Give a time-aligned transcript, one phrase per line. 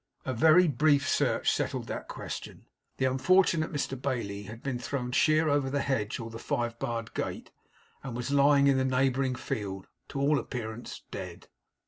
[0.25, 2.65] A very brief search settled that question.
[2.97, 7.13] The unfortunate Mr Bailey had been thrown sheer over the hedge or the five barred
[7.13, 7.51] gate;
[8.01, 11.49] and was lying in the neighbouring field, to all appearance dead.